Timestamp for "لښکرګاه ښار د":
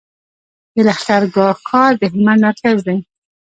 0.87-2.01